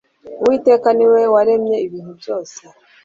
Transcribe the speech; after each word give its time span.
uwiteka 0.41 0.87
niwe 0.97 1.21
waremye 1.33 1.77
ibintu 1.87 2.11
byose 2.19 2.59